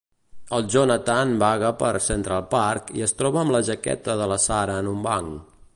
El 0.59 0.63
Jonathan 0.75 1.33
vaga 1.43 1.69
per 1.81 1.91
Central 2.05 2.47
Park 2.57 2.91
i 3.01 3.07
es 3.09 3.15
troba 3.21 3.43
amb 3.45 3.55
la 3.57 3.65
jaqueta 3.69 4.19
de 4.23 4.31
la 4.33 4.41
Sara 4.49 4.85
en 4.85 4.93
un 4.97 5.05
banc. 5.09 5.61